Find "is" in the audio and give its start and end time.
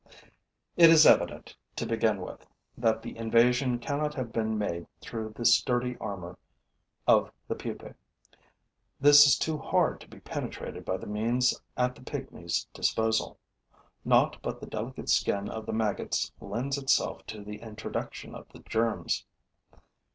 0.89-1.05, 9.27-9.37